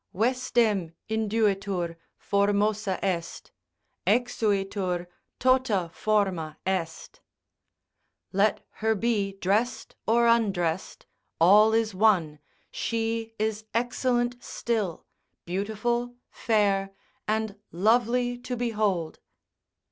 Vestem 0.15 0.93
induitur, 1.11 1.95
formosa 2.17 2.97
est: 3.05 3.51
exuitur, 4.07 5.05
tota 5.39 5.91
forma 5.93 6.57
est, 6.65 7.21
let 8.33 8.65
her 8.81 8.95
be 8.95 9.33
dressed 9.33 9.95
or 10.07 10.25
undressed, 10.25 11.05
all 11.39 11.71
is 11.73 11.93
one, 11.93 12.39
she 12.71 13.35
is 13.37 13.65
excellent 13.75 14.43
still, 14.43 15.05
beautiful, 15.45 16.15
fair, 16.31 16.89
and 17.27 17.55
lovely 17.71 18.39
to 18.39 18.57
behold. 18.57 19.19